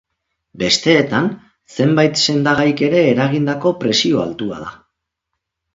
[0.61, 1.27] Besteetan,
[1.75, 4.77] zenbait sendagaik ere eragindako presio altua da.